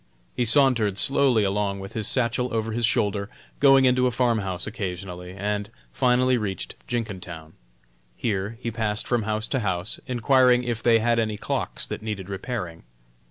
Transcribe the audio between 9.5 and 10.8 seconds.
house, enquiring